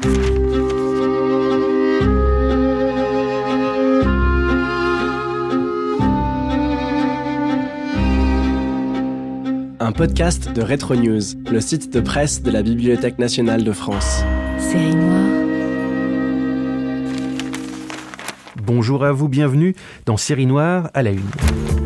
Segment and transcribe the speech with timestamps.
[0.00, 0.06] Un
[9.96, 11.20] podcast de Retro News,
[11.50, 14.22] le site de presse de la Bibliothèque nationale de France.
[14.58, 15.26] Série noire.
[18.62, 19.74] Bonjour à vous, bienvenue
[20.06, 21.77] dans Série Noire à la Une.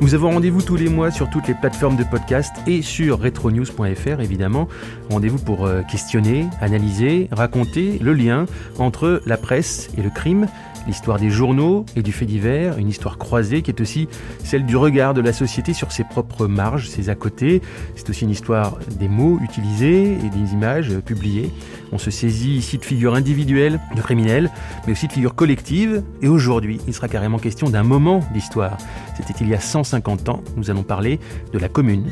[0.00, 4.20] Nous avons rendez-vous tous les mois sur toutes les plateformes de podcast et sur retronews.fr
[4.20, 4.68] évidemment.
[5.10, 8.46] Rendez-vous pour euh, questionner, analyser, raconter le lien
[8.78, 10.46] entre la presse et le crime,
[10.86, 14.08] l'histoire des journaux et du fait divers, une histoire croisée qui est aussi
[14.44, 17.62] celle du regard de la société sur ses propres marges, ses à côté.
[17.96, 21.52] C'est aussi une histoire des mots utilisés et des images publiées.
[21.92, 24.50] On se saisit ici de figures individuelles, de criminels,
[24.86, 26.02] mais aussi de figures collectives.
[26.22, 28.76] Et aujourd'hui, il sera carrément question d'un moment d'histoire.
[29.16, 30.42] C'était il y a 150 ans.
[30.56, 31.18] Nous allons parler
[31.52, 32.04] de la Commune.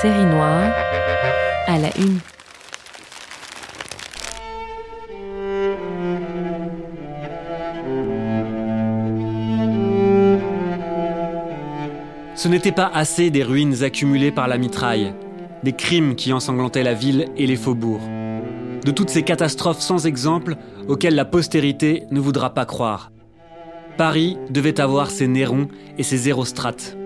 [0.00, 0.72] Série noire
[1.66, 2.18] à la une.
[12.40, 15.12] Ce n'était pas assez des ruines accumulées par la mitraille,
[15.62, 18.08] des crimes qui ensanglantaient la ville et les faubourgs,
[18.82, 20.56] de toutes ces catastrophes sans exemple
[20.88, 23.12] auxquelles la postérité ne voudra pas croire.
[23.98, 26.96] Paris devait avoir ses Nérons et ses Hérostrates.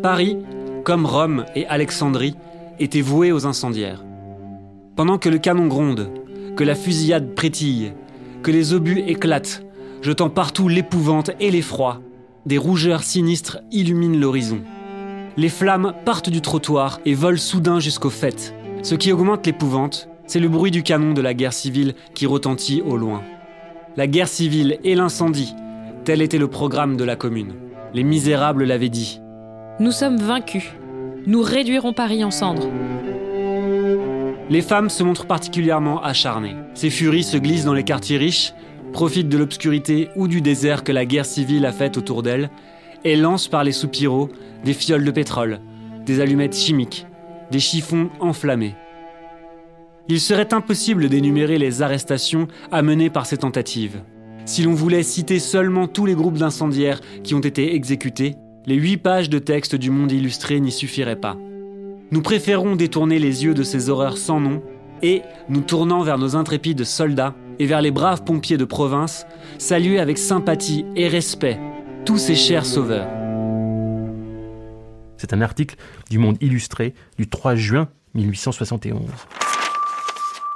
[0.00, 0.38] Paris,
[0.84, 2.36] comme Rome et Alexandrie,
[2.78, 4.04] était voué aux incendiaires.
[4.94, 6.08] Pendant que le canon gronde,
[6.54, 7.94] que la fusillade prétille,
[8.44, 9.64] que les obus éclatent,
[10.02, 12.00] jetant partout l'épouvante et l'effroi,
[12.46, 14.60] des rougeurs sinistres illuminent l'horizon.
[15.36, 18.54] Les flammes partent du trottoir et volent soudain jusqu'au fait.
[18.82, 22.82] Ce qui augmente l'épouvante, c'est le bruit du canon de la guerre civile qui retentit
[22.82, 23.22] au loin.
[23.96, 25.54] La guerre civile et l'incendie,
[26.04, 27.54] tel était le programme de la commune.
[27.94, 29.20] Les misérables l'avaient dit.
[29.80, 30.64] Nous sommes vaincus.
[31.26, 32.68] Nous réduirons Paris en cendres.
[34.50, 36.54] Les femmes se montrent particulièrement acharnées.
[36.74, 38.52] Ces furies se glissent dans les quartiers riches,
[38.92, 42.50] profitent de l'obscurité ou du désert que la guerre civile a fait autour d'elles,
[43.04, 44.30] et lancent par les soupiraux
[44.64, 45.60] des fioles de pétrole,
[46.06, 47.06] des allumettes chimiques,
[47.50, 48.74] des chiffons enflammés.
[50.08, 54.02] Il serait impossible d'énumérer les arrestations amenées par ces tentatives.
[54.44, 58.34] Si l'on voulait citer seulement tous les groupes d'incendiaires qui ont été exécutés,
[58.66, 61.36] les huit pages de texte du Monde illustré n'y suffiraient pas.
[62.10, 64.62] Nous préférons détourner les yeux de ces horreurs sans nom
[65.02, 69.26] et, nous tournant vers nos intrépides soldats et vers les braves pompiers de province,
[69.58, 71.58] saluer avec sympathie et respect
[72.04, 73.08] tous ces chers sauveurs.
[75.16, 75.76] C'est un article
[76.10, 79.00] du Monde illustré du 3 juin 1871.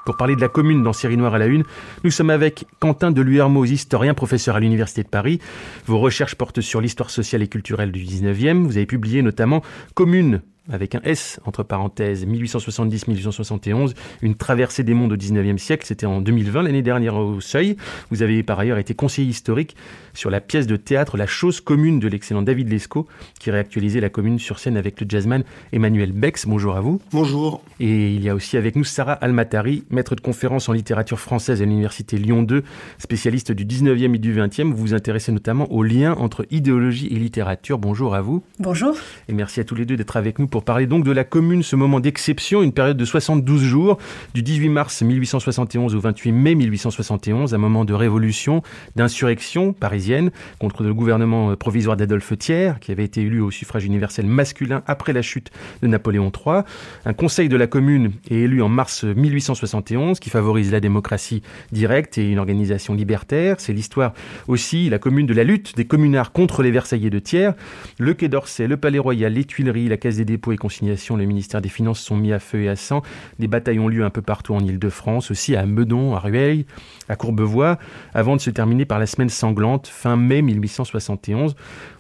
[0.04, 1.64] Pour parler de la commune dans Série Noire à la Une,
[2.04, 5.40] nous sommes avec Quentin de Luermoz, historien, professeur à l'Université de Paris.
[5.86, 8.64] Vos recherches portent sur l'histoire sociale et culturelle du 19e.
[8.64, 9.62] Vous avez publié notamment
[9.94, 15.84] Commune avec un S entre parenthèses, 1870-1871, une traversée des mondes au 19e siècle.
[15.86, 17.76] C'était en 2020, l'année dernière au Seuil.
[18.10, 19.76] Vous avez par ailleurs été conseiller historique
[20.14, 23.06] sur la pièce de théâtre La chose commune de l'excellent David Lescaut,
[23.38, 26.46] qui réactualisait la commune sur scène avec le jazzman Emmanuel Bex.
[26.46, 27.00] Bonjour à vous.
[27.12, 27.62] Bonjour.
[27.80, 31.62] Et il y a aussi avec nous Sarah Almatari, maître de conférence en littérature française
[31.62, 32.64] à l'université Lyon 2,
[32.98, 34.72] spécialiste du 19e et du 20e.
[34.72, 37.78] Vous vous intéressez notamment aux liens entre idéologie et littérature.
[37.78, 38.42] Bonjour à vous.
[38.58, 38.96] Bonjour.
[39.28, 41.62] Et merci à tous les deux d'être avec nous pour parler donc de la commune,
[41.62, 43.98] ce moment d'exception, une période de 72 jours,
[44.34, 48.62] du 18 mars 1871 au 28 mai 1871, un moment de révolution,
[48.96, 54.26] d'insurrection parisienne contre le gouvernement provisoire d'Adolphe Thiers, qui avait été élu au suffrage universel
[54.26, 55.50] masculin après la chute
[55.82, 56.62] de Napoléon III.
[57.04, 62.18] Un conseil de la commune est élu en mars 1871, qui favorise la démocratie directe
[62.18, 63.56] et une organisation libertaire.
[63.58, 64.14] C'est l'histoire
[64.46, 67.50] aussi, la commune de la lutte des communards contre les Versaillais de Thiers.
[67.98, 71.24] Le Quai d'Orsay, le Palais Royal, les Tuileries, la Caisse des dépôts et consignations, le
[71.24, 73.02] ministère des Finances sont mis à feu et à sang.
[73.38, 76.66] Des batailles ont lieu un peu partout en Ile-de-France, aussi à Meudon, à Rueil,
[77.08, 77.78] à Courbevoie,
[78.14, 81.54] avant de se terminer par la semaine sanglante, fin mai 1871.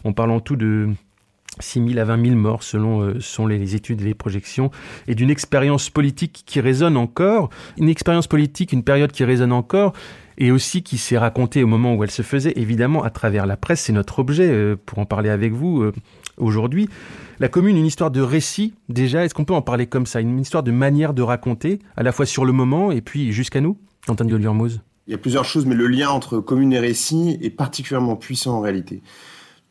[0.04, 0.90] On parle en tout de
[1.60, 4.70] 6 000 à 20 000 morts selon euh, sont les études et les projections,
[5.06, 9.92] et d'une expérience politique qui résonne encore, une expérience politique, une période qui résonne encore,
[10.38, 13.56] et aussi qui s'est racontée au moment où elle se faisait, évidemment à travers la
[13.56, 15.92] presse, c'est notre objet euh, pour en parler avec vous euh,
[16.38, 16.88] aujourd'hui.
[17.40, 20.20] La commune, une histoire de récit, déjà, est-ce qu'on peut en parler comme ça?
[20.20, 23.60] Une histoire de manière de raconter, à la fois sur le moment et puis jusqu'à
[23.60, 23.76] nous?
[24.06, 27.50] Antoine de Il y a plusieurs choses, mais le lien entre commune et récit est
[27.50, 29.02] particulièrement puissant en réalité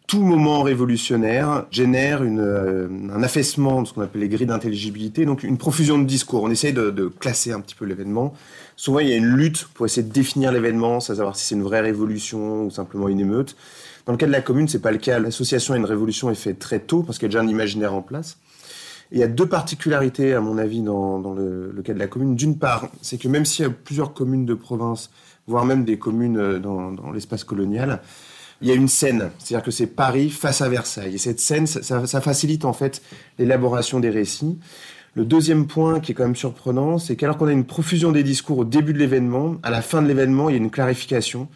[0.06, 5.44] tout moment révolutionnaire génère euh, un affaissement de ce qu'on appelle les grilles d'intelligibilité, donc
[5.44, 6.44] une profusion de discours.
[6.44, 8.34] On essaye de classer un petit peu l'événement.
[8.80, 11.64] Souvent, il y a une lutte pour essayer de définir l'événement, savoir si c'est une
[11.64, 13.58] vraie révolution ou simplement une émeute.
[14.06, 15.18] Dans le cas de la commune, c'est pas le cas.
[15.18, 17.96] L'association à une révolution est faite très tôt parce qu'il y a déjà un imaginaire
[17.96, 18.38] en place.
[19.12, 22.36] il y a deux particularités, à mon avis, dans, le, cas de la commune.
[22.36, 25.10] D'une part, c'est que même s'il y a plusieurs communes de province,
[25.48, 28.00] voire même des communes euh, dans, dans l'espace colonial,
[28.62, 31.16] il y a une scène, c'est-à-dire que c'est Paris face à Versailles.
[31.16, 33.02] Et cette scène, ça, ça facilite en fait
[33.40, 34.60] l'élaboration des récits.
[35.18, 38.22] Le deuxième point qui est quand même surprenant, c'est qu'alors qu'on a une profusion des
[38.22, 41.48] discours au début de l'événement, à la fin de l'événement, il y a une clarification.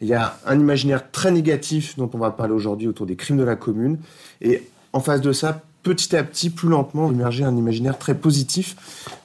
[0.00, 3.36] Il y a un imaginaire très négatif dont on va parler aujourd'hui autour des crimes
[3.36, 3.98] de la commune.
[4.42, 8.74] Et en face de ça, petit à petit, plus lentement, émerger un imaginaire très positif.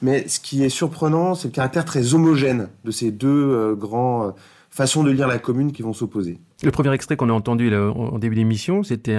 [0.02, 4.28] Mais ce qui est surprenant, c'est le caractère très homogène de ces deux euh, grands
[4.28, 4.30] euh,
[4.70, 6.38] façons de lire la commune qui vont s'opposer.
[6.62, 9.16] Le premier extrait qu'on a entendu là, en début d'émission, c'était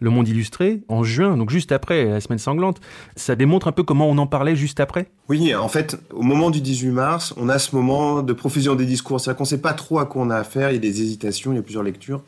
[0.00, 2.80] Le Monde illustré en juin, donc juste après la semaine sanglante.
[3.16, 5.06] Ça démontre un peu comment on en parlait juste après?
[5.30, 8.84] Oui, en fait, au moment du 18 mars, on a ce moment de profusion des
[8.84, 9.20] discours.
[9.20, 11.00] C'est-à-dire qu'on ne sait pas trop à quoi on a affaire, il y a des
[11.00, 12.22] hésitations, il y a plusieurs lectures.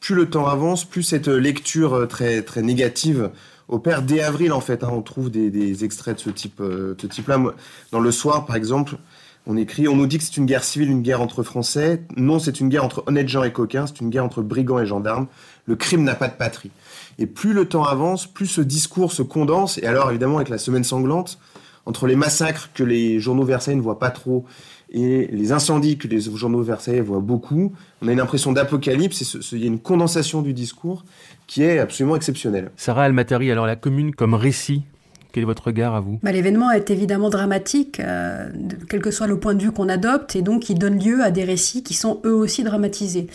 [0.00, 3.30] Plus le temps avance, plus cette lecture euh, très, très négative
[3.68, 4.02] opère.
[4.02, 6.66] Dès avril, en fait, hein, on trouve des, extraits de ce type-là.
[6.66, 7.30] Euh, type
[7.92, 8.96] Dans Le Soir, par exemple,
[9.50, 12.02] on écrit, on nous dit que c'est une guerre civile, une guerre entre Français.
[12.16, 14.86] Non, c'est une guerre entre honnêtes gens et coquins, c'est une guerre entre brigands et
[14.86, 15.26] gendarmes.
[15.66, 16.70] Le crime n'a pas de patrie.
[17.18, 19.78] Et plus le temps avance, plus ce discours se condense.
[19.78, 21.40] Et alors, évidemment, avec la semaine sanglante,
[21.84, 24.44] entre les massacres que les journaux versailles ne voient pas trop
[24.92, 29.56] et les incendies que les journaux versailles voient beaucoup, on a une impression d'apocalypse et
[29.56, 31.04] il y a une condensation du discours
[31.48, 32.70] qui est absolument exceptionnelle.
[32.76, 34.84] Sarah Almatari, alors la commune comme récit
[35.32, 38.48] quel est votre regard à vous bah, L'événement est évidemment dramatique, euh,
[38.88, 41.30] quel que soit le point de vue qu'on adopte, et donc il donne lieu à
[41.30, 43.28] des récits qui sont eux aussi dramatisés.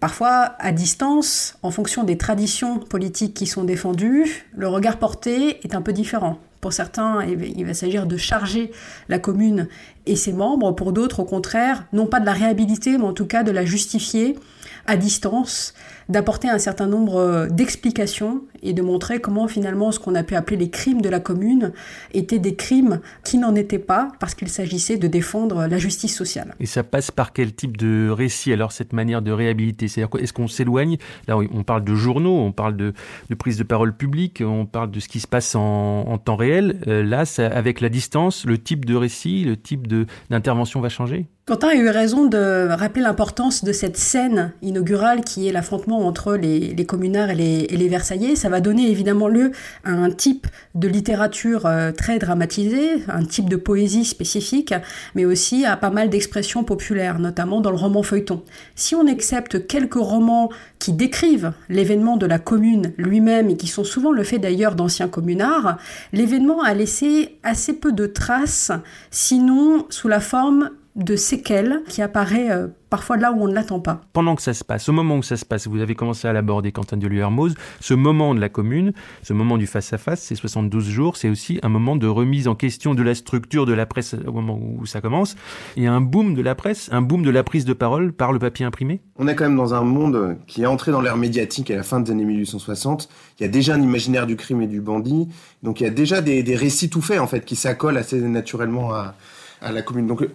[0.00, 5.74] Parfois, à distance, en fonction des traditions politiques qui sont défendues, le regard porté est
[5.74, 6.38] un peu différent.
[6.62, 8.70] Pour certains, il va s'agir de charger
[9.08, 9.68] la commune
[10.06, 10.72] et ses membres.
[10.72, 13.64] Pour d'autres, au contraire, non pas de la réhabiliter, mais en tout cas de la
[13.64, 14.38] justifier
[14.86, 15.74] à distance,
[16.08, 20.34] d'apporter un certain nombre euh, d'explications et de montrer comment finalement ce qu'on a pu
[20.34, 21.72] appeler les crimes de la commune
[22.12, 26.54] étaient des crimes qui n'en étaient pas parce qu'il s'agissait de défendre la justice sociale.
[26.60, 29.88] Et ça passe par quel type de récit alors cette manière de réhabiliter?
[29.88, 30.98] C'est-à-dire est-ce qu'on s'éloigne?
[31.28, 32.92] Là on parle de journaux, on parle de,
[33.38, 36.80] prise de parole publique, on parle de ce qui se passe en, temps réel.
[36.86, 39.88] Euh, là, avec la distance, le type de récit, le type
[40.28, 41.26] d'intervention va changer?
[41.50, 46.36] Quentin a eu raison de rappeler l'importance de cette scène inaugurale qui est l'affrontement entre
[46.36, 48.36] les, les communards et les, et les, Versaillais.
[48.36, 49.50] Ça va donner évidemment lieu
[49.82, 54.72] à un type de littérature euh, très dramatisée, un type de poésie spécifique,
[55.16, 58.44] mais aussi à pas mal d'expressions populaires, notamment dans le roman feuilleton.
[58.76, 63.82] Si on accepte quelques romans qui décrivent l'événement de la commune lui-même et qui sont
[63.82, 65.78] souvent le fait d'ailleurs d'anciens communards,
[66.12, 68.70] l'événement a laissé assez peu de traces,
[69.10, 73.78] sinon sous la forme de séquelles qui apparaît euh, parfois là où on ne l'attend
[73.78, 74.00] pas.
[74.12, 76.32] Pendant que ça se passe, au moment où ça se passe, vous avez commencé à
[76.32, 78.92] l'aborder, Quentin de Hermoz, ce moment de la commune,
[79.22, 82.94] ce moment du face-à-face, ces 72 jours, c'est aussi un moment de remise en question
[82.94, 85.36] de la structure de la presse au moment où ça commence.
[85.76, 88.12] Il y a un boom de la presse, un boom de la prise de parole
[88.12, 89.00] par le papier imprimé?
[89.16, 91.82] On est quand même dans un monde qui est entré dans l'ère médiatique à la
[91.84, 93.08] fin des années 1860.
[93.38, 95.28] Il y a déjà un imaginaire du crime et du bandit.
[95.62, 98.20] Donc il y a déjà des, des récits tout faits, en fait, qui s'accolent assez
[98.20, 99.14] naturellement à
[99.60, 100.06] à la commune.
[100.06, 100.26] Donc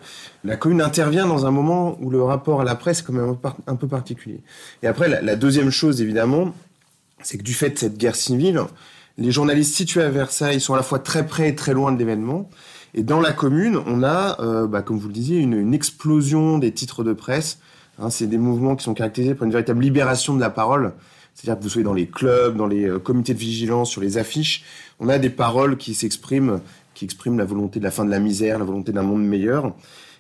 [0.44, 3.36] la commune intervient dans un moment où le rapport à la presse est quand même
[3.67, 4.41] un peu particulier.
[4.84, 6.53] Et après, la, deuxième chose, évidemment,
[7.22, 8.62] c'est que du fait de cette guerre civile,
[9.17, 11.98] les journalistes situés à Versailles sont à la fois très près et très loin de
[11.98, 12.50] l'événement.
[12.94, 16.58] Et dans la commune, on a, euh, bah, comme vous le disiez, une, une, explosion
[16.58, 17.60] des titres de presse.
[18.00, 20.94] Hein, c'est des mouvements qui sont caractérisés par une véritable libération de la parole.
[21.34, 24.17] C'est-à-dire que vous soyez dans les clubs, dans les euh, comités de vigilance, sur les
[24.17, 24.63] affiches,
[25.00, 26.62] on a des paroles qui s'expriment
[26.96, 29.75] qui exprime la volonté de la fin de la misère, la volonté d'un monde meilleur.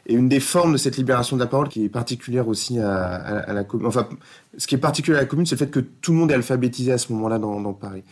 [0.07, 3.51] Et une des formes de cette libération de la parole qui est particulière aussi à,
[3.51, 4.07] la enfin
[4.55, 6.35] Ce qui est particulier à la commune, c'est le fait que tout le monde est
[6.35, 8.03] alphabétisé à ce moment-là dans Paris.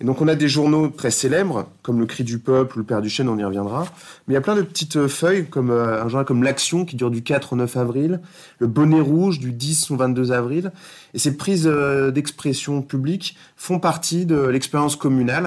[0.00, 3.00] Et donc on a des journaux très célèbres, comme le Cri du Peuple le Père
[3.00, 3.84] du Chêne, on y reviendra.
[4.26, 6.84] Mais il y a plein de petites euh, feuilles, comme euh, un journal comme L'Action,
[6.84, 8.20] qui dure du 4 au 9 avril,
[8.58, 10.72] le Bonnet Rouge, du 10 au 22 avril.
[11.14, 15.46] Et ces prises euh, d'expression publique font partie de l'expérience communale.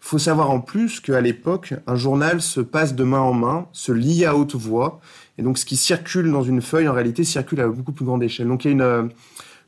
[0.00, 3.66] Il faut savoir en plus qu'à l'époque, un journal se passe de main en main,
[3.72, 5.00] se lit à haute voix.
[5.38, 8.22] Et donc ce qui circule dans une feuille, en réalité, circule à beaucoup plus grande
[8.22, 8.46] échelle.
[8.46, 9.10] Donc il y a une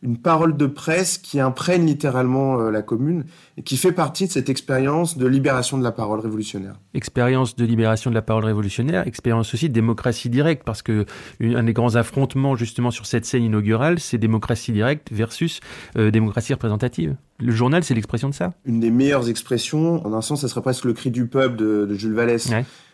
[0.02, 3.24] une parole de presse qui imprègne littéralement euh, la commune
[3.56, 6.74] et qui fait partie de cette expérience de libération de la parole révolutionnaire.
[6.94, 11.04] Expérience de libération de la parole révolutionnaire, expérience aussi de démocratie directe, parce que
[11.42, 15.60] un des grands affrontements justement sur cette scène inaugurale, c'est démocratie directe versus
[15.96, 17.16] euh, démocratie représentative.
[17.38, 20.62] Le journal, c'est l'expression de ça Une des meilleures expressions, en un sens, ça serait
[20.62, 22.50] presque le cri du peuple de, Jules Vallès.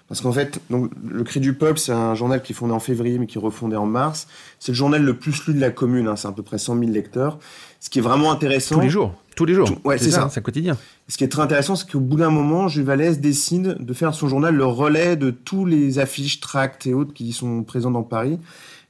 [0.09, 2.79] Parce qu'en fait, donc, le Cri du Peuple, c'est un journal qui est fondé en
[2.79, 4.29] février, mais qui est refondé en mars.
[4.61, 6.79] C'est le journal le plus lu de la commune, hein, c'est à peu près 100
[6.79, 7.39] 000 lecteurs.
[7.81, 8.77] Ce qui est vraiment intéressant...
[8.77, 9.69] Tous les jours, tous les jours.
[9.85, 10.29] ouais, c'est ça.
[10.31, 10.77] C'est quotidien.
[11.09, 14.15] Ce qui est très intéressant, c'est qu'au bout d'un moment, Jules Vallès décide de faire
[14.15, 18.03] son journal le relais de tous les affiches, tracts et autres qui sont présents dans
[18.05, 18.39] Paris.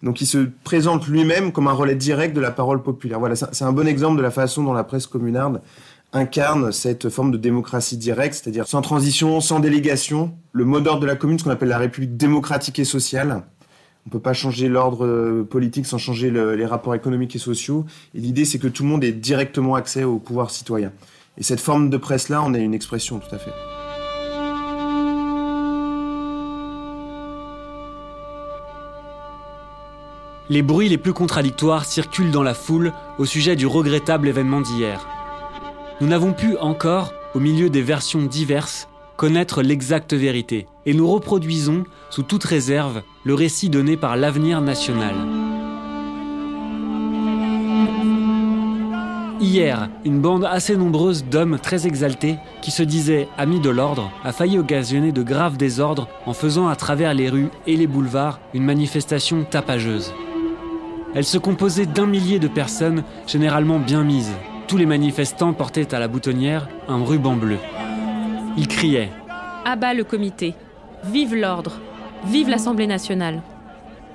[0.02, 3.18] Donc il se présente lui-même comme un relais direct de la parole populaire.
[3.18, 5.62] Voilà, c'est un bon exemple de la façon dont la presse communarde
[6.12, 11.06] incarne cette forme de démocratie directe, c'est-à-dire sans transition, sans délégation, le mot d'ordre de
[11.06, 13.42] la commune, ce qu'on appelle la République démocratique et sociale.
[14.06, 17.84] On ne peut pas changer l'ordre euh, politique sans changer les rapports économiques et sociaux.
[18.14, 20.92] Et l'idée, c'est que tout le monde ait directement accès au pouvoir citoyen.
[21.38, 23.50] Et cette forme de presse-là, on a une expression tout à fait.
[30.48, 35.04] Les bruits les plus contradictoires circulent dans la foule au sujet du regrettable événement d'hier
[36.00, 41.84] nous n'avons pu encore, au milieu des versions diverses, connaître l'exacte vérité, et nous reproduisons,
[42.10, 45.14] sous toute réserve, le récit donné par l'avenir national.
[49.40, 54.32] Hier, une bande assez nombreuse d'hommes très exaltés, qui se disaient amis de l'ordre, a
[54.32, 58.64] failli occasionner de graves désordres en faisant à travers les rues et les boulevards une
[58.64, 60.12] manifestation tapageuse.
[61.14, 64.32] Elle se composait d'un millier de personnes, généralement bien mises,
[64.66, 67.58] tous les manifestants portaient à la boutonnière un ruban bleu.
[68.56, 69.10] Ils criaient
[69.64, 70.54] Abat le comité
[71.04, 71.78] Vive l'ordre
[72.26, 73.42] Vive l'Assemblée nationale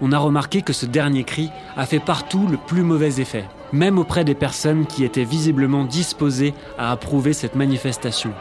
[0.02, 3.98] On a remarqué que ce dernier cri a fait partout le plus mauvais effet, même
[3.98, 8.34] auprès des personnes qui étaient visiblement disposées à approuver cette manifestation.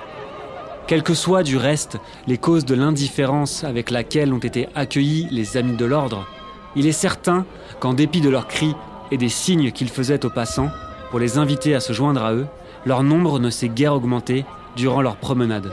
[0.88, 5.56] Quelles que soient du reste les causes de l'indifférence avec laquelle ont été accueillis les
[5.56, 6.26] amis de l'ordre,
[6.74, 7.46] il est certain
[7.78, 8.74] qu'en dépit de leurs cris
[9.12, 10.70] et des signes qu'ils faisaient aux passants,
[11.10, 12.46] pour les inviter à se joindre à eux,
[12.86, 14.44] leur nombre ne s'est guère augmenté
[14.76, 15.72] durant leur promenade.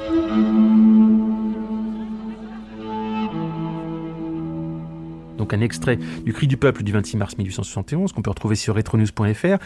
[5.37, 8.75] Donc un extrait du Cri du peuple du 26 mars 1871 qu'on peut retrouver sur
[8.75, 9.57] retronews.fr.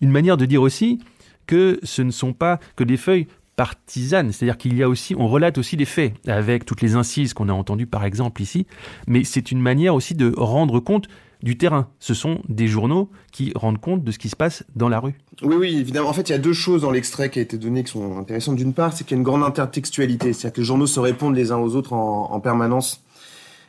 [0.00, 0.98] Une manière de dire aussi
[1.46, 5.28] que ce ne sont pas que des feuilles partisanes, c'est-à-dire qu'il y a aussi, on
[5.28, 8.66] relate aussi des faits avec toutes les incises qu'on a entendues par exemple ici,
[9.06, 11.06] mais c'est une manière aussi de rendre compte
[11.44, 11.88] du terrain.
[12.00, 15.14] Ce sont des journaux qui rendent compte de ce qui se passe dans la rue.
[15.42, 16.08] Oui, oui, évidemment.
[16.08, 18.18] En fait, il y a deux choses dans l'extrait qui a été donné qui sont
[18.18, 18.56] intéressantes.
[18.56, 21.36] D'une part, c'est qu'il y a une grande intertextualité, c'est-à-dire que les journaux se répondent
[21.36, 23.03] les uns aux autres en permanence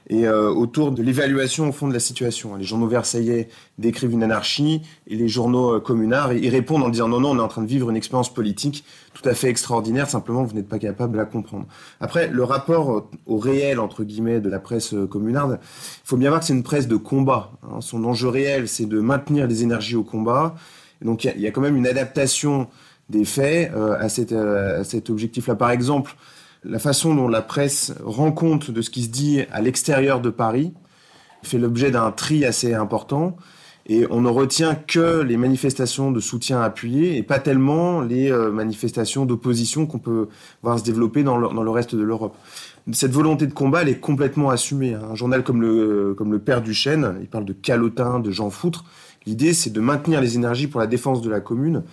[0.07, 2.55] et euh, autour de l'évaluation au fond de la situation.
[2.55, 7.07] Les journaux versaillais décrivent une anarchie et les journaux euh, communards y répondent en disant
[7.07, 8.85] non, non, on est en train de vivre une expérience politique
[9.15, 11.65] tout à fait extraordinaire, simplement vous n'êtes pas capable de la comprendre.
[11.99, 16.29] Après, le rapport au réel, entre guillemets, de la presse euh, communarde, il faut bien
[16.29, 17.51] voir que c'est une presse de combat.
[17.63, 17.81] Hein.
[17.81, 20.55] Son enjeu réel, c'est de maintenir les énergies au combat.
[21.01, 22.67] donc il y, a quand même une adaptation
[23.09, 25.55] des faits euh, à cet objectif-là.
[25.55, 26.15] Par exemple,
[26.65, 30.29] la façon dont la presse rend compte de ce qui se dit à l'extérieur de
[30.29, 30.73] Paris
[31.43, 33.37] fait l'objet d'un tri assez important.
[33.87, 38.49] Et on ne retient que les manifestations de soutien appuyé et pas tellement les euh,
[38.51, 40.27] manifestations d'opposition qu'on peut
[40.63, 42.35] voir se développer dans le, reste de l'Europe.
[42.93, 44.95] Cette volonté de combat, elle est complètement assumée.
[44.95, 45.01] Hein.
[45.11, 48.85] Un journal comme le, comme le Père Duchesne, il parle de calotin, de Jean Foutre.
[49.27, 51.83] L'idée, c'est de maintenir les énergies pour la défense de la commune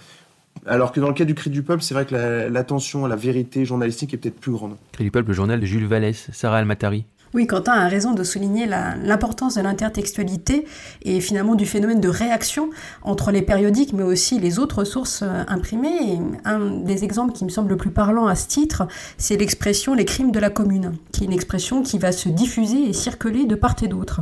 [0.66, 2.14] alors que dans le cas du Cri du Peuple, c'est vrai que
[2.48, 4.76] l'attention à la vérité journalistique est peut-être plus grande.
[4.92, 7.04] Cri du Peuple, le journal de Jules Vallès, Sarah Almatari.
[7.34, 10.66] Oui, Quentin a raison de souligner l'importance de l'intertextualité
[11.02, 12.68] et finalement du phénomène de réaction
[13.00, 16.20] entre les périodiques mais aussi les autres sources euh, imprimées.
[16.44, 20.04] un des exemples qui me semble le plus parlant à ce titre, c'est l'expression les
[20.04, 23.54] crimes de la commune, qui est une expression qui va se diffuser et circuler de
[23.54, 24.20] part et d'autre.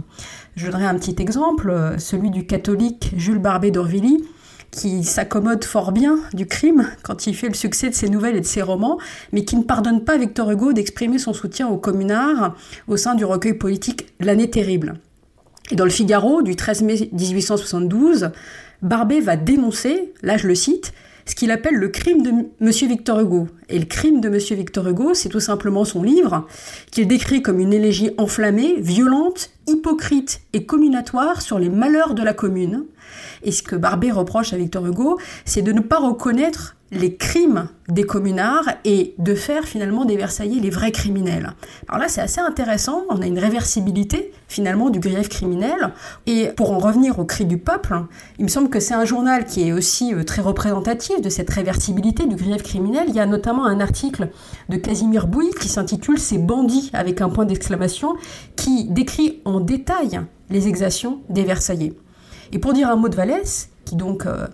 [0.54, 4.22] Je donnerai un petit exemple, euh, celui du catholique Jules Barbet d'Orvilly,
[4.70, 8.40] qui s'accommode fort bien du crime quand il fait le succès de ses nouvelles et
[8.40, 8.98] de ses romans,
[9.32, 12.56] mais qui ne pardonne pas à Victor Hugo d'exprimer son soutien aux communards
[12.88, 14.94] au sein du recueil politique L'année terrible.
[15.70, 18.30] Et dans le Figaro du 13 mai 1872,
[18.82, 20.92] Barbet va dénoncer, là je le cite,
[21.26, 23.46] ce qu'il appelle le crime de Monsieur Victor Hugo.
[23.68, 26.46] Et le crime de Monsieur Victor Hugo, c'est tout simplement son livre,
[26.90, 32.32] qu'il décrit comme une élégie enflammée, violente, hypocrite et communatoire sur les malheurs de la
[32.32, 32.84] commune.
[33.42, 37.68] Et ce que Barbet reproche à Victor Hugo, c'est de ne pas reconnaître les crimes
[37.88, 41.52] des communards et de faire finalement des Versaillais les vrais criminels.
[41.88, 45.92] Alors là, c'est assez intéressant, on a une réversibilité finalement du grief criminel.
[46.26, 47.94] Et pour en revenir au cri du peuple,
[48.38, 51.50] il me semble que c'est un journal qui est aussi euh, très représentatif de cette
[51.50, 53.04] réversibilité du grief criminel.
[53.08, 54.28] Il y a notamment un article
[54.68, 58.16] de Casimir Bouy qui s'intitule Ces bandits avec un point d'exclamation,
[58.56, 61.94] qui décrit en détail les exactions des Versaillais.
[62.52, 64.46] Et pour dire un mot de Vallès, qui donc euh,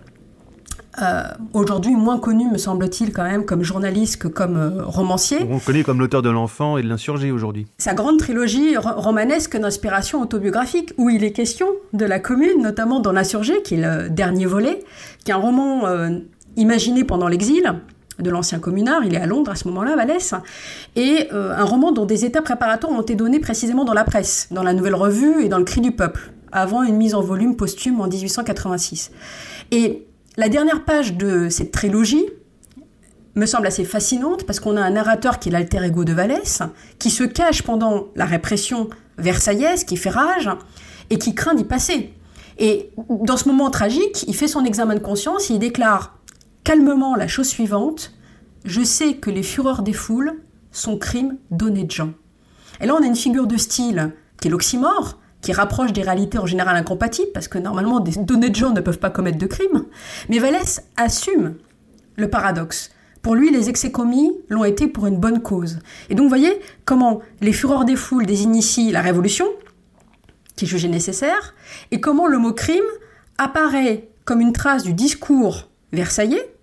[0.99, 1.21] euh,
[1.53, 5.37] aujourd'hui moins connu, me semble-t-il, quand même, comme journaliste que comme euh, romancier.
[5.49, 7.67] On connaît comme l'auteur de L'Enfant et de l'Insurgé aujourd'hui.
[7.77, 13.11] Sa grande trilogie romanesque d'inspiration autobiographique, où il est question de la commune, notamment dans
[13.11, 14.83] L'Insurgé, qui est le dernier volet,
[15.23, 16.17] qui est un roman euh,
[16.55, 17.75] imaginé pendant l'exil
[18.17, 20.33] de l'ancien communard, il est à Londres à ce moment-là, Vallès,
[20.95, 24.63] et un roman dont des états préparatoires ont été donnés précisément dans la presse, dans
[24.63, 27.99] la Nouvelle Revue et dans le Cri du Peuple, avant une mise en volume posthume
[28.01, 29.11] en 1886.
[29.71, 32.25] Et la dernière page de cette trilogie
[33.35, 36.63] me semble assez fascinante parce qu'on a un narrateur qui est l'alter ego de Vallès,
[36.99, 40.49] qui se cache pendant la répression versaillaise, qui fait rage
[41.09, 42.13] et qui craint d'y passer.
[42.57, 46.17] Et dans ce moment tragique, il fait son examen de conscience et il déclare
[46.63, 48.13] calmement la chose suivante
[48.65, 50.33] Je sais que les fureurs des foules
[50.71, 52.13] sont crimes d'honnêtes gens.
[52.81, 56.39] Et là, on a une figure de style qui est l'oxymore, qui rapproche des réalités
[56.39, 59.45] en général incompatibles, parce que normalement des données de gens ne peuvent pas commettre de
[59.45, 59.85] crimes.
[60.29, 61.55] Mais Vallès assume
[62.15, 62.91] le paradoxe.
[63.21, 65.79] Pour lui, les excès commis l'ont été pour une bonne cause.
[66.09, 69.47] Et donc, vous voyez comment les fureurs des foules désignent ici la révolution,
[70.55, 71.53] qui est jugée nécessaire,
[71.91, 72.83] et comment le mot crime
[73.37, 76.56] apparaît comme une trace du discours versaillais,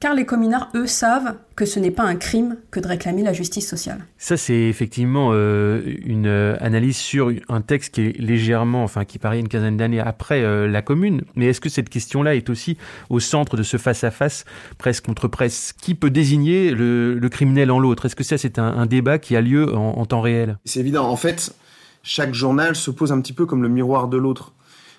[0.00, 3.32] car les communards, eux, savent que ce n'est pas un crime que de réclamer la
[3.32, 4.04] justice sociale.
[4.18, 9.18] Ça, c'est effectivement euh, une euh, analyse sur un texte qui est légèrement, enfin, qui
[9.18, 11.22] paraît une quinzaine d'années après euh, la Commune.
[11.36, 12.76] Mais est-ce que cette question-là est aussi
[13.08, 14.44] au centre de ce face-à-face,
[14.78, 18.06] presse contre presse Qui peut désigner le, criminel en l'autre?
[18.06, 20.58] Est-ce que ça, c'est un, débat qui a lieu en, en temps réel?
[20.64, 21.08] C'est évident.
[21.08, 21.54] En fait,
[22.02, 24.52] chaque journal se pose un petit peu comme le miroir de l'autre.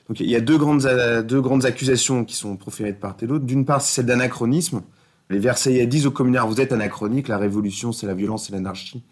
[0.07, 0.87] Donc il y a deux grandes,
[1.27, 3.45] deux grandes accusations qui sont proférées de part et d'autre.
[3.45, 4.81] D'une part, c'est celle d'anachronisme.
[5.29, 9.03] Les Versaillais disent aux communards, vous êtes anachronique, la révolution, c'est la violence, c'est l'anarchie.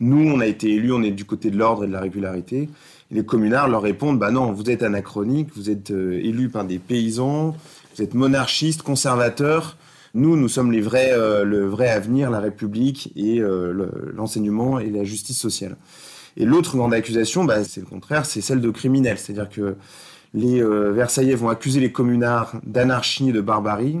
[0.00, 2.68] Nous, on a été élus, on est du côté de l'ordre et de la régularité.
[3.10, 6.78] Les communards leur répondent, bah non, vous êtes anachronique, vous êtes euh, élus par des
[6.78, 7.56] paysans,
[7.94, 9.76] vous êtes monarchistes, conservateurs.
[10.14, 14.90] Nous, nous sommes les vrais, euh, le vrai avenir, la République et euh, l'enseignement et
[14.90, 15.76] la justice sociale.
[16.36, 19.18] Et l'autre grande accusation, bah, c'est le contraire, c'est celle de criminels.
[19.18, 19.76] C'est-à-dire que
[20.34, 23.98] les Versaillais vont accuser les communards d'anarchie et de barbarie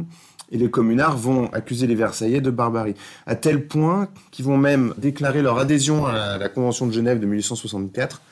[0.50, 2.94] et les communards vont accuser les Versaillais de barbarie,
[3.26, 7.26] à tel point qu'ils vont même déclarer leur adhésion à la Convention de Genève de
[7.26, 8.22] 1864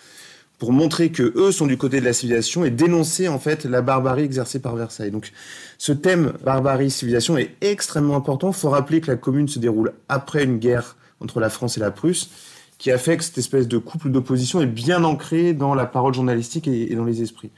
[0.59, 3.82] pour montrer que eux sont du côté de la civilisation et dénoncer en fait la
[3.82, 5.11] barbarie exercée par Versailles.
[5.11, 5.32] Donc
[5.76, 8.52] ce thème barbarie civilisation est extrêmement important.
[8.52, 11.90] Faut rappeler que la Commune se déroule après une guerre entre la France et la
[11.90, 12.30] Prusse
[12.78, 16.12] qui a fait que cette espèce de couple d'opposition est bien ancré dans la parole
[16.12, 17.50] journalistique et, dans les esprits.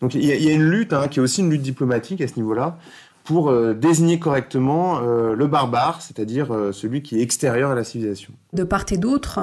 [0.00, 2.36] Donc il y, a, une lutte hein, qui est aussi une lutte diplomatique à ce
[2.36, 2.78] niveau-là
[3.24, 7.82] pour euh, désigner correctement euh, le barbare, c'est-à-dire euh, celui qui est extérieur à la
[7.82, 8.32] civilisation.
[8.54, 9.40] De part et d'autre,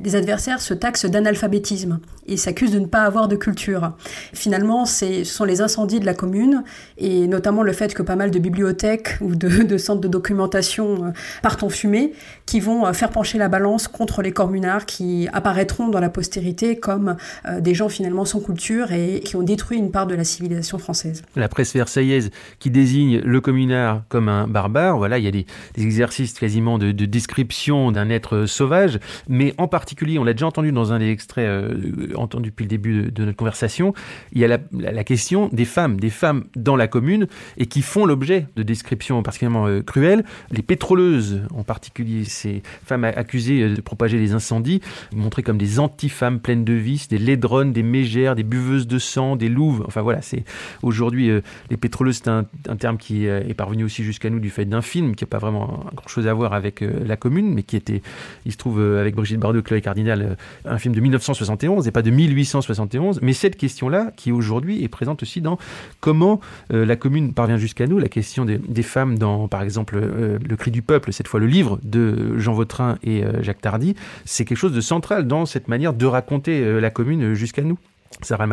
[0.00, 3.92] des adversaires se taxent d'analphabétisme et s'accusent de ne pas avoir de culture.
[4.32, 6.62] Finalement, ce sont les incendies de la commune
[6.96, 11.62] et notamment le fait que pas mal de bibliothèques ou de, centres de documentation partent
[11.62, 12.12] en fumée
[12.46, 17.16] qui vont faire pencher la balance contre les communards qui apparaîtront dans la postérité comme
[17.58, 21.22] des gens finalement sans culture et qui ont détruit une part de la civilisation française.
[21.36, 24.96] La presse versaillaise qui désigne le communard comme un barbare.
[24.96, 25.46] Voilà, il y a des,
[25.76, 30.92] exercices quasiment de, description d'un être sauvage, mais en particulier, on l'a déjà entendu dans
[30.92, 33.94] un des extraits euh, entendus depuis le début de, notre conversation,
[34.32, 38.06] il y a la, question des femmes, des femmes dans la commune et qui font
[38.06, 40.24] l'objet de descriptions particulièrement euh, cruelles.
[40.50, 44.80] Les pétroleuses, en particulier, ces femmes accusées de propager les incendies,
[45.14, 49.36] montrées comme des anti-femmes pleines de vices, des laidronnes, des mégères, des buveuses de sang,
[49.36, 49.84] des louves.
[49.86, 50.44] Enfin voilà, c'est
[50.82, 54.50] aujourd'hui euh, les pétroleuses, c'est un terme qui euh, est parvenu aussi jusqu'à nous du
[54.50, 57.62] fait d'un film qui n'a pas vraiment grand-chose à voir avec euh, la commune, mais
[57.62, 58.02] qui était,
[58.46, 62.02] il se trouve, euh, avec Brigitte Bardot, Chloé Cardinal, un film de 1971 et pas
[62.02, 63.20] de 1871.
[63.22, 65.58] Mais cette question-là, qui aujourd'hui est présente aussi dans
[66.00, 70.70] comment la commune parvient jusqu'à nous, la question des, femmes dans, par exemple, Le Cri
[70.70, 74.72] du Peuple, cette fois le livre de Jean Vautrin et Jacques Tardy, c'est quelque chose
[74.72, 77.78] de central dans cette manière de raconter la commune jusqu'à nous.
[78.20, 78.46] Sarah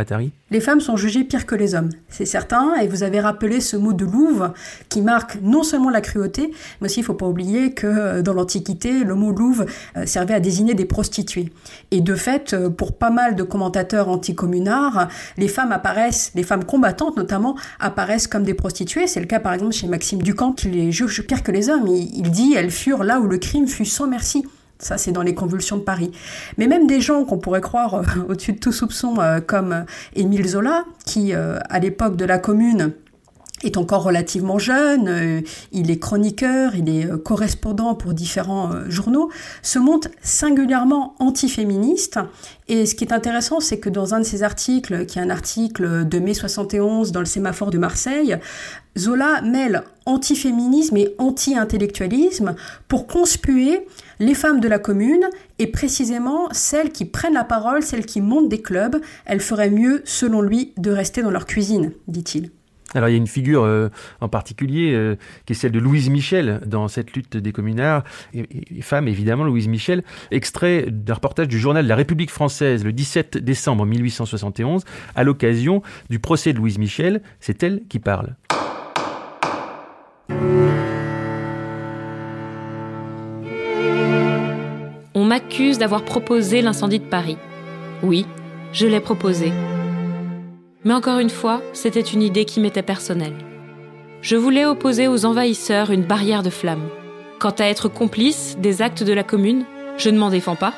[0.49, 3.77] Les femmes sont jugées pires que les hommes, c'est certain, et vous avez rappelé ce
[3.77, 4.51] mot de louve
[4.89, 8.21] qui marque non seulement la cruauté, mais aussi il ne faut pas oublier que euh,
[8.21, 11.51] dans l'Antiquité, le mot louve euh, servait à désigner des prostituées.
[11.91, 16.63] Et de fait, euh, pour pas mal de commentateurs anticommunards, les femmes apparaissent, les femmes
[16.63, 19.07] combattantes notamment, apparaissent comme des prostituées.
[19.07, 21.87] C'est le cas par exemple chez Maxime Ducamp qui les juge pires que les hommes.
[21.87, 24.45] Il dit elles furent là où le crime fut sans merci.
[24.81, 26.09] Ça, c'est dans les convulsions de Paris.
[26.57, 29.81] Mais même des gens qu'on pourrait croire euh, au-dessus de tout soupçon, euh, comme euh,
[30.15, 32.93] Émile Zola, qui, à l'époque de la Commune,
[33.63, 39.29] est encore relativement jeune, il est chroniqueur, il est correspondant pour différents journaux,
[39.63, 42.19] se montre singulièrement antiféministe.
[42.69, 45.29] Et ce qui est intéressant, c'est que dans un de ses articles, qui est un
[45.29, 48.37] article de mai 71 dans le sémaphore de Marseille,
[48.97, 52.55] Zola mêle antiféminisme et anti-intellectualisme
[52.87, 53.85] pour conspuer
[54.19, 55.25] les femmes de la commune
[55.57, 58.97] et précisément celles qui prennent la parole, celles qui montent des clubs.
[59.25, 62.51] Elles feraient mieux, selon lui, de rester dans leur cuisine, dit-il.
[62.95, 66.09] Alors il y a une figure euh, en particulier euh, qui est celle de Louise
[66.09, 68.03] Michel dans cette lutte des communards,
[68.33, 72.91] et, et, femme évidemment, Louise Michel, extrait d'un reportage du journal La République française le
[72.91, 77.21] 17 décembre 1871 à l'occasion du procès de Louise Michel.
[77.39, 78.35] C'est elle qui parle.
[85.29, 87.37] M'accuse d'avoir proposé l'incendie de Paris.
[88.01, 88.25] Oui,
[88.73, 89.51] je l'ai proposé.
[90.83, 93.35] Mais encore une fois, c'était une idée qui m'était personnelle.
[94.23, 96.89] Je voulais opposer aux envahisseurs une barrière de flammes.
[97.37, 99.65] Quant à être complice des actes de la commune,
[99.97, 100.73] je ne m'en défends pas.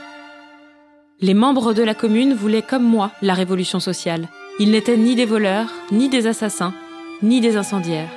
[1.22, 4.28] Les membres de la commune voulaient comme moi la révolution sociale.
[4.60, 6.74] Ils n'étaient ni des voleurs, ni des assassins,
[7.24, 8.12] ni des incendiaires.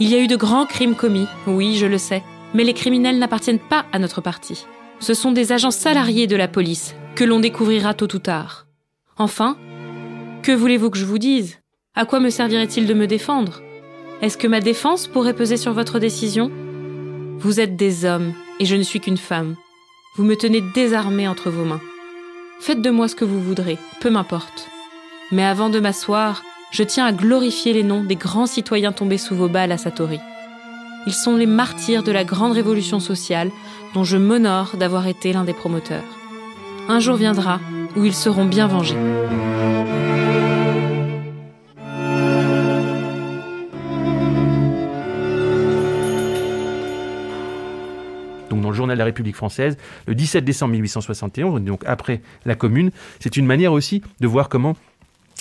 [0.00, 2.22] Il y a eu de grands crimes commis, oui, je le sais,
[2.52, 4.66] mais les criminels n'appartiennent pas à notre parti.
[5.00, 8.66] Ce sont des agents salariés de la police, que l'on découvrira tôt ou tard.
[9.16, 9.56] Enfin,
[10.42, 11.58] que voulez-vous que je vous dise?
[11.94, 13.62] À quoi me servirait-il de me défendre?
[14.22, 16.50] Est-ce que ma défense pourrait peser sur votre décision?
[17.38, 19.54] Vous êtes des hommes, et je ne suis qu'une femme.
[20.16, 21.80] Vous me tenez désarmée entre vos mains.
[22.60, 24.68] Faites de moi ce que vous voudrez, peu m'importe.
[25.30, 29.36] Mais avant de m'asseoir, je tiens à glorifier les noms des grands citoyens tombés sous
[29.36, 30.18] vos balles à Satori.
[31.06, 33.50] Ils sont les martyrs de la grande révolution sociale
[33.94, 36.04] dont je m'honore d'avoir été l'un des promoteurs.
[36.88, 37.60] Un jour viendra
[37.96, 38.96] où ils seront bien vengés.
[48.48, 52.54] donc dans le journal de la République française, le 17 décembre 1871, donc après la
[52.54, 52.90] Commune.
[53.20, 54.76] C'est une manière aussi de voir comment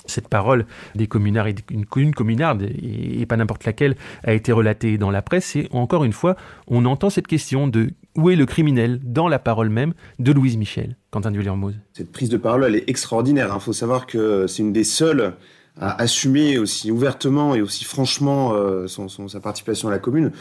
[0.08, 0.66] cette parole
[0.96, 5.56] des communards et une, communarde, et, pas n'importe laquelle, a été relatée dans la presse.
[5.56, 6.36] Et encore une fois,
[6.68, 10.58] on entend cette question de où est le criminel dans la parole même de Louise
[10.58, 11.76] Michel, Quentin Duvermoz.
[11.94, 13.50] Cette prise de parole, elle est extraordinaire.
[13.52, 13.60] Il hein.
[13.60, 15.34] faut savoir que c'est une des seules
[15.80, 20.32] à assumer aussi ouvertement et aussi franchement euh, son, sa participation à la commune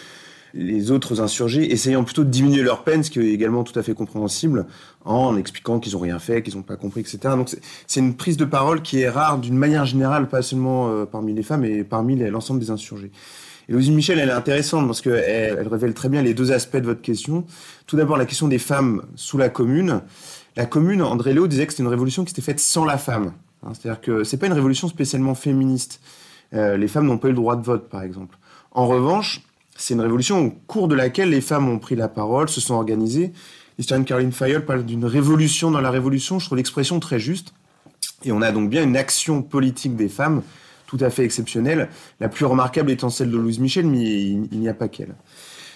[0.55, 3.83] les autres insurgés essayant plutôt de diminuer leur peine, ce qui est également tout à
[3.83, 4.67] fait compréhensible,
[5.05, 7.19] en expliquant qu'ils n'ont rien fait, qu'ils n'ont pas compris, etc.
[7.37, 7.55] Donc
[7.87, 11.35] c'est une prise de parole qui est rare d'une manière générale, pas seulement euh, parmi
[11.35, 13.11] les femmes, mais parmi l'ensemble des insurgés.
[13.69, 16.77] Et Louise Michel, elle est intéressante parce qu'elle elle révèle très bien les deux aspects
[16.77, 17.45] de votre question.
[17.87, 20.03] Tout d'abord, la question des femmes sous la commune.
[20.57, 23.33] La commune, André Léo disait que c'était une révolution qui s'était faite sans la femme.
[23.65, 26.01] Hein, C'est-à-dire que c'est pas une révolution spécialement féministe.
[26.55, 28.39] Euh, les femmes n'ont pas eu le droit de vote, par exemple.
[28.71, 29.43] En revanche,
[29.77, 32.75] c'est une révolution au cours de laquelle les femmes ont pris la parole, se sont
[32.75, 33.33] organisées.
[33.79, 36.39] L'historienne Caroline Fayol parle d'une révolution dans la révolution.
[36.39, 37.53] Je trouve l'expression très juste.
[38.25, 40.43] Et on a donc bien une action politique des femmes
[40.87, 41.89] tout à fait exceptionnelle,
[42.21, 45.15] la plus remarquable étant celle de Louise Michel, mais il, n'y a pas qu'elle.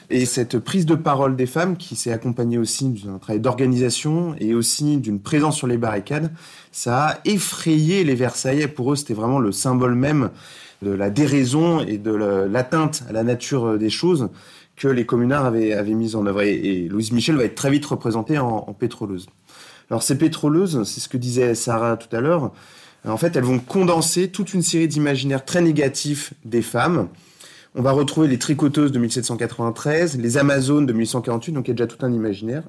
[0.09, 4.55] Et cette prise de parole des femmes, qui s'est accompagnée aussi d'un travail d'organisation et
[4.55, 6.33] aussi d'une présence sur les barricades,
[6.73, 8.69] ça a effrayé les Versaillais.
[8.69, 10.31] Pour eux, c'était vraiment le symbole même
[10.83, 14.29] de la déraison et de l'atteinte à la nature des choses
[14.77, 16.43] que les communards avaient, mise en œuvre.
[16.43, 19.27] Et, et, Louise Michel va être très vite représentée en, en pétroleuse.
[19.91, 22.53] Alors ces pétroleuses, c'est ce que disait Sarah tout à l'heure,
[23.09, 27.09] en fait, elles vont condenser toute une série d'imaginaires très négatifs des femmes.
[27.75, 31.75] On va retrouver les tricoteuses de 1793, les Amazones de 1848, donc il y a
[31.75, 32.65] déjà tout un imaginaire.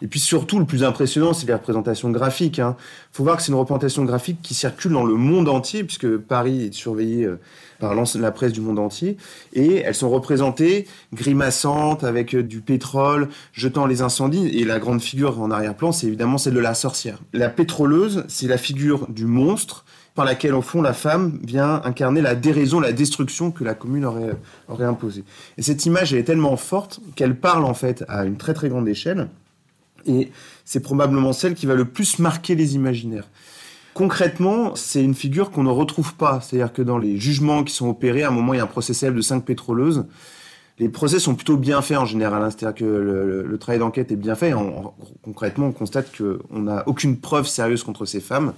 [0.00, 2.58] Et puis surtout, le plus impressionnant, c'est les représentations graphiques.
[2.58, 2.76] Il hein.
[3.12, 6.66] faut voir que c'est une représentation graphique qui circule dans le monde entier, puisque Paris
[6.66, 7.40] est surveillé euh,
[7.80, 9.16] par la presse du monde entier.
[9.54, 14.48] Et elles sont représentées grimaçantes, avec euh, du pétrole, jetant les incendies.
[14.58, 17.18] Et la grande figure en arrière-plan, c'est évidemment celle de la sorcière.
[17.32, 19.84] La pétroleuse, c'est la figure du monstre
[20.14, 24.04] par laquelle, au fond, la femme vient incarner la déraison, la destruction que la commune
[24.04, 24.36] aurait,
[24.68, 25.22] aurait imposée.
[25.58, 28.68] Et cette image, elle est tellement forte qu'elle parle, en fait, à une très très
[28.68, 29.28] grande échelle.
[30.06, 30.30] Et
[30.64, 33.28] c'est probablement celle qui va le plus marquer les imaginaires.
[33.94, 36.40] Concrètement, c'est une figure qu'on ne retrouve pas.
[36.40, 38.68] C'est-à-dire que dans les jugements qui sont opérés, à un moment, il y a un
[38.68, 40.06] procès célèbre de cinq pétroleuses.
[40.78, 42.42] Les procès sont plutôt bien faits en général.
[42.42, 42.50] Hein.
[42.50, 44.54] C'est-à-dire que le, travail d'enquête est bien fait.
[45.24, 48.52] concrètement, on constate qu'on n'a aucune preuve sérieuse contre ces femmes.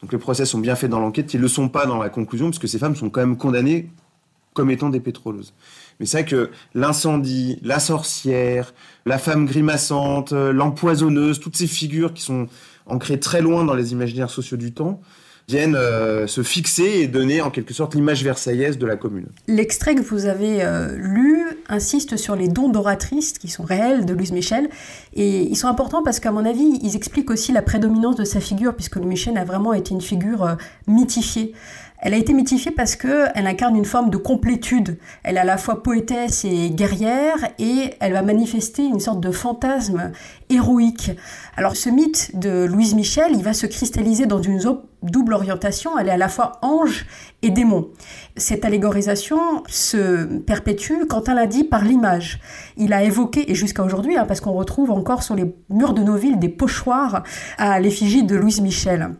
[0.00, 1.34] Donc les procès sont bien faits dans l'enquête.
[1.34, 3.90] Ils ne le sont pas dans la conclusion, puisque ces femmes sont quand même condamnées
[4.54, 5.54] comme étant des pétroleuses.
[5.98, 8.74] Mais c'est vrai que l'incendie, la sorcière,
[9.06, 12.46] la femme grimaçante, l'empoisonneuse, toutes ces figures qui sont
[12.86, 15.00] ancrées très loin dans les imaginaires sociaux du temps,
[15.50, 19.26] viennent euh, se fixer et donner en quelque sorte l'image versaillaise de la commune.
[19.48, 24.14] L'extrait que vous avez euh, lu insiste sur les dons d'oratrice qui sont réels de
[24.14, 24.68] Louise Michel
[25.14, 28.40] et ils sont importants parce qu'à mon avis ils expliquent aussi la prédominance de sa
[28.40, 30.54] figure puisque Louise Michel a vraiment été une figure euh,
[30.86, 31.52] mythifiée.
[32.02, 34.98] Elle a été mythifiée parce qu'elle incarne une forme de complétude.
[35.22, 39.30] Elle est à la fois poétesse et guerrière et elle va manifester une sorte de
[39.30, 40.10] fantasme
[40.48, 41.12] héroïque.
[41.56, 44.60] Alors ce mythe de Louise Michel, il va se cristalliser dans une
[45.02, 45.98] double orientation.
[45.98, 47.06] Elle est à la fois ange
[47.42, 47.88] et démon.
[48.36, 52.40] Cette allégorisation se perpétue, quand elle a dit, par l'image.
[52.76, 56.02] Il a évoqué, et jusqu'à aujourd'hui, hein, parce qu'on retrouve encore sur les murs de
[56.02, 57.24] nos villes des pochoirs
[57.58, 59.10] à l'effigie de Louise Michel.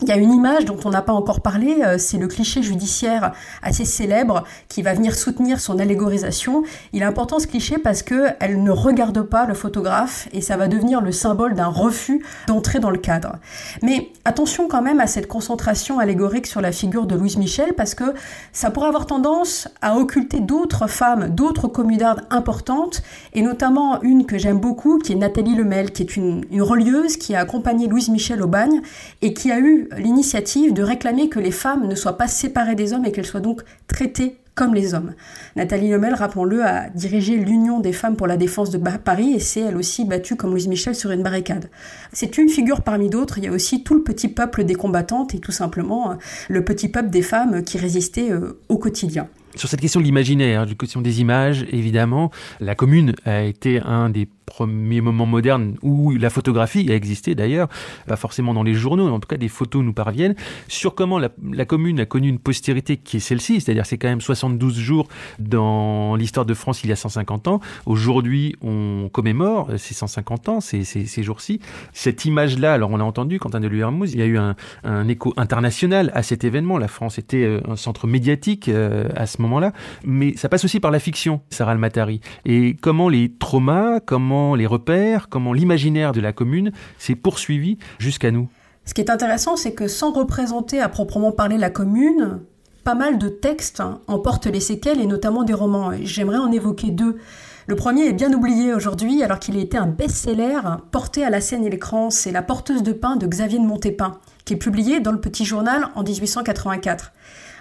[0.00, 2.62] Il y a une image dont on n'a pas encore parlé, euh, c'est le cliché
[2.62, 3.32] judiciaire
[3.62, 6.62] assez célèbre qui va venir soutenir son allégorisation.
[6.92, 10.56] Il est important ce cliché parce que elle ne regarde pas le photographe et ça
[10.56, 13.36] va devenir le symbole d'un refus d'entrer dans le cadre.
[13.82, 17.96] Mais attention quand même à cette concentration allégorique sur la figure de Louise Michel parce
[17.96, 18.14] que
[18.52, 23.02] ça pourrait avoir tendance à occulter d'autres femmes, d'autres communardes importantes
[23.34, 27.16] et notamment une que j'aime beaucoup qui est Nathalie Lemel qui est une, une relieuse
[27.16, 28.80] qui a accompagné Louise Michel au bagne
[29.22, 32.92] et qui a eu l'initiative de réclamer que les femmes ne soient pas séparées des
[32.92, 35.14] hommes et qu'elles soient donc traitées comme les hommes.
[35.54, 39.60] Nathalie Lemel, rappelons-le, a dirigé l'Union des femmes pour la défense de Paris et s'est
[39.60, 41.70] elle aussi battue comme Louise Michel sur une barricade.
[42.12, 45.32] C'est une figure parmi d'autres, il y a aussi tout le petit peuple des combattantes
[45.36, 46.16] et tout simplement
[46.48, 49.28] le petit peuple des femmes qui résistaient euh, au quotidien.
[49.54, 54.10] Sur cette question de l'imaginaire, la question des images, évidemment, la commune a été un
[54.10, 57.68] des premiers moments modernes où la photographie a existé d'ailleurs,
[58.06, 60.34] pas forcément dans les journaux, mais en tout cas des photos nous parviennent,
[60.68, 61.28] sur comment la,
[61.64, 65.06] commune a connu une postérité qui est celle-ci, c'est-à-dire c'est quand même 72 jours
[65.38, 67.60] dans l'histoire de France il y a 150 ans.
[67.84, 71.60] Aujourd'hui, on commémore ces 150 ans, ces, ces, jours-ci.
[71.92, 75.06] Cette image-là, alors on l'a entendu, Quentin de Hermouz, il y a eu un, un,
[75.08, 76.78] écho international à cet événement.
[76.78, 79.72] La France était euh, un centre médiatique euh, à ce moment-là,
[80.04, 82.20] mais ça passe aussi par la fiction, Sarah Almatari.
[82.46, 88.30] Et comment les traumas, comment les repères, comment l'imaginaire de la commune s'est poursuivi jusqu'à
[88.30, 88.48] nous.
[88.84, 92.40] Ce qui est intéressant, c'est que sans représenter à proprement parler la commune,
[92.84, 95.90] pas mal de textes emportent les séquelles et notamment des romans.
[96.02, 97.18] J'aimerais en évoquer deux.
[97.66, 101.42] Le premier est bien oublié aujourd'hui alors qu'il a été un best-seller porté à la
[101.42, 102.08] scène et l'écran.
[102.08, 105.44] C'est La porteuse de pain de Xavier de Montépin, qui est publié dans le Petit
[105.44, 107.12] Journal en 1884.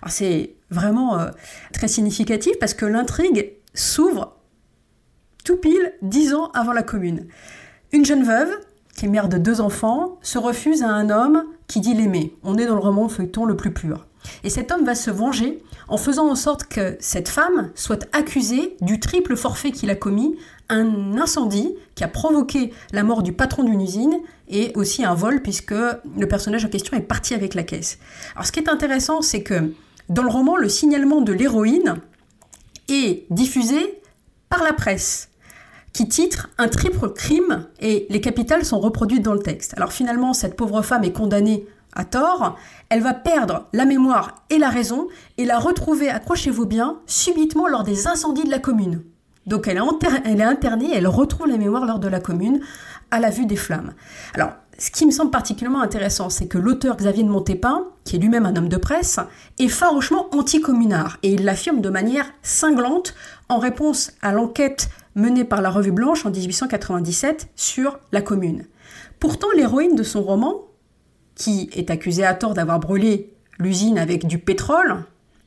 [0.07, 1.27] c'est vraiment euh,
[1.73, 4.36] très significatif parce que l'intrigue s'ouvre
[5.47, 7.25] tout pile dix ans avant la commune.
[7.93, 8.49] Une jeune veuve,
[8.97, 12.35] qui est mère de deux enfants, se refuse à un homme qui dit l'aimer.
[12.43, 14.07] On est dans le roman feuilleton le plus pur.
[14.43, 18.75] Et cet homme va se venger en faisant en sorte que cette femme soit accusée
[18.81, 20.35] du triple forfait qu'il a commis,
[20.67, 25.41] un incendie qui a provoqué la mort du patron d'une usine et aussi un vol
[25.41, 27.99] puisque le personnage en question est parti avec la caisse.
[28.35, 29.71] Alors ce qui est intéressant, c'est que
[30.09, 32.01] dans le roman, le signalement de l'héroïne
[32.89, 34.01] est diffusé
[34.49, 35.29] par la presse
[36.05, 39.73] titre Un triple crime et les capitales sont reproduites dans le texte.
[39.77, 42.57] Alors finalement, cette pauvre femme est condamnée à tort,
[42.89, 45.07] elle va perdre la mémoire et la raison
[45.37, 49.01] et la retrouver, accrochez-vous bien, subitement lors des incendies de la commune.
[49.47, 49.81] Donc elle est,
[50.25, 52.59] elle est internée, elle retrouve la mémoire lors de la commune
[53.11, 53.93] à la vue des flammes.
[54.35, 58.19] Alors, ce qui me semble particulièrement intéressant, c'est que l'auteur Xavier de Montépin, qui est
[58.19, 59.19] lui-même un homme de presse,
[59.57, 63.15] est farouchement anticommunard et il l'affirme de manière cinglante
[63.49, 68.65] en réponse à l'enquête menée par la Revue Blanche en 1897 sur la commune.
[69.19, 70.67] Pourtant, l'héroïne de son roman,
[71.35, 75.03] qui est accusée à tort d'avoir brûlé l'usine avec du pétrole,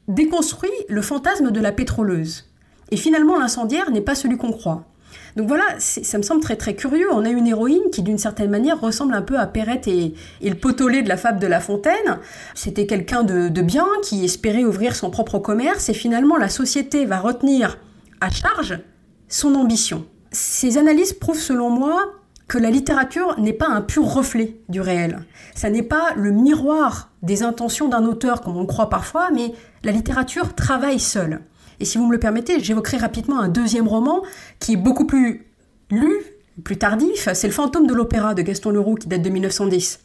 [0.09, 2.51] déconstruit le fantasme de la pétroleuse.
[2.91, 4.85] Et finalement, l'incendiaire n'est pas celui qu'on croit.
[5.37, 7.07] Donc voilà, ça me semble très très curieux.
[7.13, 10.55] On a une héroïne qui d'une certaine manière ressemble un peu à Perrette et, le
[10.55, 12.19] potolé de la fable de La Fontaine.
[12.55, 17.07] C'était quelqu'un de, de bien qui espérait ouvrir son propre commerce et finalement la société
[17.07, 17.79] va retenir
[18.21, 18.79] à charge
[19.31, 20.05] son ambition.
[20.33, 22.13] Ces analyses prouvent selon moi
[22.47, 25.25] que la littérature n'est pas un pur reflet du réel.
[25.55, 29.55] Ça n'est pas le miroir des intentions d'un auteur comme on le croit parfois, mais
[29.85, 31.41] la littérature travaille seule.
[31.79, 34.23] Et si vous me le permettez, j'évoquerai rapidement un deuxième roman
[34.59, 35.47] qui est beaucoup plus
[35.91, 36.13] lu,
[36.65, 40.01] plus tardif, c'est Le fantôme de l'opéra de Gaston Leroux qui date de 1910.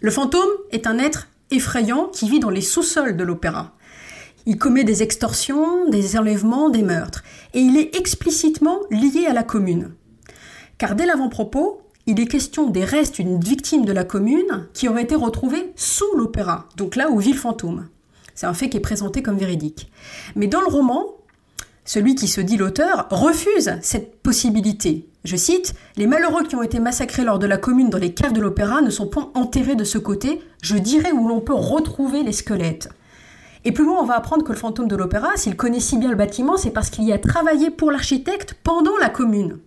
[0.00, 3.74] Le fantôme est un être effrayant qui vit dans les sous-sols de l'opéra.
[4.46, 7.22] Il commet des extorsions, des enlèvements, des meurtres,
[7.54, 9.92] et il est explicitement lié à la commune.
[10.78, 15.04] Car dès l'avant-propos, il est question des restes d'une victime de la commune qui aurait
[15.04, 17.88] été retrouvée sous l'opéra, donc là où vit le fantôme.
[18.34, 19.92] C'est un fait qui est présenté comme véridique.
[20.34, 21.06] Mais dans le roman,
[21.84, 25.08] celui qui se dit l'auteur refuse cette possibilité.
[25.24, 28.32] Je cite Les malheureux qui ont été massacrés lors de la commune dans les caves
[28.32, 32.24] de l'opéra ne sont point enterrés de ce côté, je dirais où l'on peut retrouver
[32.24, 32.88] les squelettes.
[33.64, 36.10] Et plus loin, on va apprendre que le fantôme de l'opéra, s'il connaît si bien
[36.10, 39.58] le bâtiment, c'est parce qu'il y a travaillé pour l'architecte pendant la commune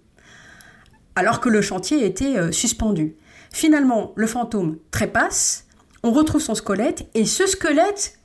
[1.15, 3.15] alors que le chantier était euh, suspendu.
[3.51, 5.65] Finalement, le fantôme trépasse,
[6.03, 8.19] on retrouve son squelette, et ce squelette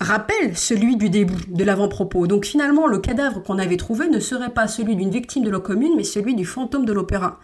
[0.00, 2.26] rappelle celui du début, de l'avant-propos.
[2.26, 5.60] Donc finalement, le cadavre qu'on avait trouvé ne serait pas celui d'une victime de la
[5.60, 7.40] commune, mais celui du fantôme de l'opéra.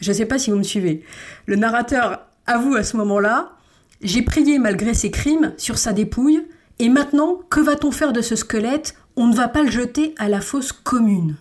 [0.00, 1.04] Je ne sais pas si vous me suivez.
[1.46, 3.52] Le narrateur avoue à ce moment-là,
[4.00, 6.46] j'ai prié malgré ses crimes sur sa dépouille,
[6.78, 8.94] et maintenant, que va-t-on faire de ce squelette?
[9.16, 11.36] On ne va pas le jeter à la fosse commune.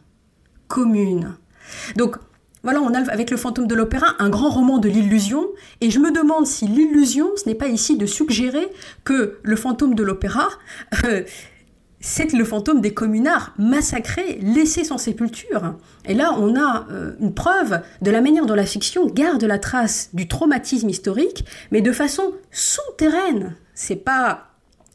[0.67, 1.36] Commune.
[1.95, 2.17] Donc,
[2.63, 5.47] voilà, on a avec le fantôme de l'opéra un grand roman de l'illusion,
[5.80, 8.67] et je me demande si l'illusion, ce n'est pas ici de suggérer
[9.04, 10.50] que le fantôme de l'opéra,
[11.06, 11.23] euh,
[12.00, 15.76] c'est le fantôme des communards massacrés, laissés sans sépulture.
[16.06, 19.60] Et là, on a euh, une preuve de la manière dont la fiction garde la
[19.60, 23.56] trace du traumatisme historique, mais de façon souterraine.
[23.73, 24.46] C'est pas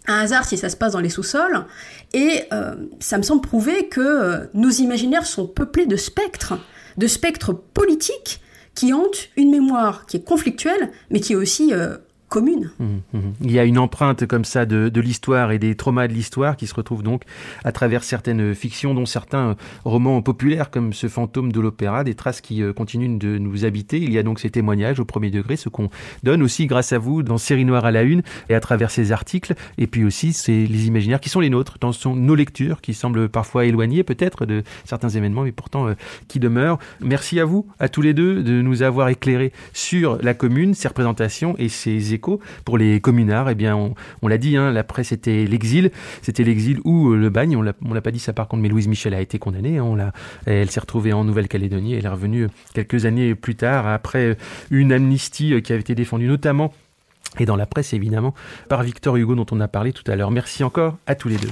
[0.06, 1.64] un hasard si ça se passe dans les sous-sols.
[2.12, 6.54] Et euh, ça me semble prouver que nos imaginaires sont peuplés de spectres
[6.96, 8.40] de spectres politiques
[8.74, 11.96] qui hantent une mémoire qui est conflictuelle, mais qui est aussi euh,
[12.32, 12.70] commune.
[12.78, 13.18] Mmh, mmh.
[13.42, 16.66] Il y a une empreinte comme ça de, l'histoire et des traumas de l'histoire qui
[16.66, 17.24] se retrouvent donc
[17.62, 22.40] à travers certaines fictions, dont certains romans populaires comme ce fantôme de l'opéra, des traces
[22.40, 23.98] qui euh, continuent de nous habiter.
[23.98, 25.90] Il y a donc ces témoignages au premier degré, ce qu'on
[26.22, 29.12] donne aussi grâce à vous dans Série Noire à la Une et à travers ces
[29.12, 32.94] articles, et puis aussi c'est les imaginaires qui sont les nôtres, dans nos lectures qui
[32.94, 35.94] semblent parfois éloignées peut-être de certains événements, mais pourtant euh,
[36.28, 36.78] qui demeurent.
[37.02, 40.88] Merci à vous, à tous les deux, de nous avoir éclairés sur la commune, ses
[40.88, 42.21] représentations et ses écoles
[42.64, 43.76] pour les communards, eh bien,
[44.22, 45.90] on, l'a dit, hein, la presse c'était l'exil,
[46.22, 47.56] c'était l'exil ou euh, le bagne.
[47.56, 49.78] On l'a, l'a pas dit ça par contre, mais Louise Michel a été condamnée.
[49.78, 50.12] Hein,
[50.46, 51.94] elle s'est retrouvée en Nouvelle-Calédonie.
[51.94, 54.36] Elle est revenue quelques années plus tard, après
[54.70, 56.72] une amnistie euh, qui avait été défendue notamment
[57.38, 58.34] et dans la presse évidemment
[58.68, 60.30] par Victor Hugo dont on a parlé tout à l'heure.
[60.30, 61.50] Merci encore à tous les deux.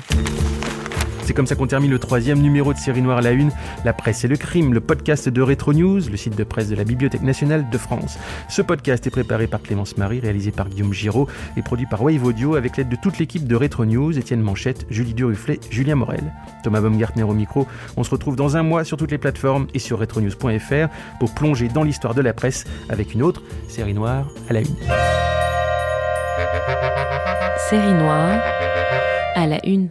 [1.25, 3.51] C'est comme ça qu'on termine le troisième numéro de Série Noire La Une,
[3.85, 6.75] La Presse et le Crime, le podcast de Retro News, le site de presse de
[6.75, 8.19] la Bibliothèque nationale de France.
[8.49, 12.25] Ce podcast est préparé par Clémence Marie, réalisé par Guillaume Giraud et produit par Wave
[12.25, 16.33] Audio avec l'aide de toute l'équipe de Retro News, Étienne Manchette, Julie Duruflet, Julien Morel.
[16.63, 17.67] Thomas Baumgartner au micro.
[17.97, 21.69] On se retrouve dans un mois sur toutes les plateformes et sur retronews.fr pour plonger
[21.69, 24.77] dans l'histoire de la presse avec une autre Série Noire à la Une.
[27.69, 28.41] Série Noire
[29.35, 29.91] à la Une.